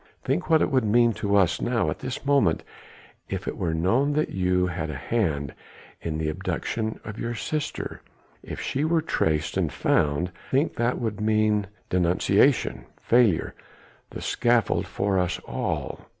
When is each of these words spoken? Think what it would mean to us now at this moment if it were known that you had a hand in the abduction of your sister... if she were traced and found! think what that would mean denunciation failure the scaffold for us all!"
Think 0.23 0.49
what 0.49 0.63
it 0.63 0.71
would 0.71 0.83
mean 0.83 1.13
to 1.13 1.35
us 1.35 1.61
now 1.61 1.91
at 1.91 1.99
this 1.99 2.25
moment 2.25 2.63
if 3.29 3.47
it 3.47 3.55
were 3.55 3.75
known 3.75 4.13
that 4.13 4.31
you 4.31 4.65
had 4.65 4.89
a 4.89 4.95
hand 4.95 5.53
in 6.01 6.17
the 6.17 6.27
abduction 6.27 6.99
of 7.05 7.19
your 7.19 7.35
sister... 7.35 8.01
if 8.41 8.59
she 8.59 8.83
were 8.83 9.03
traced 9.03 9.57
and 9.57 9.71
found! 9.71 10.31
think 10.49 10.71
what 10.71 10.77
that 10.77 10.99
would 10.99 11.21
mean 11.21 11.67
denunciation 11.91 12.85
failure 12.99 13.53
the 14.09 14.21
scaffold 14.23 14.87
for 14.87 15.19
us 15.19 15.37
all!" 15.45 16.07